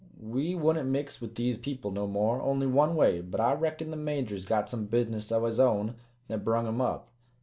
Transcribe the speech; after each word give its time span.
We 0.19 0.55
wouldn't 0.55 0.89
mix 0.89 1.21
with 1.21 1.35
these 1.35 1.59
people 1.59 1.91
no 1.91 2.07
more 2.07 2.41
only 2.41 2.65
one 2.65 2.95
way 2.95 3.21
but 3.21 3.39
I 3.39 3.53
reckon 3.53 3.91
the 3.91 3.97
Major's 3.97 4.45
got 4.45 4.67
some 4.67 4.85
business 4.87 5.31
o' 5.31 5.45
his 5.45 5.59
own 5.59 5.93
that 6.27 6.43
brung 6.43 6.65
him 6.65 6.81
up. 6.81 7.09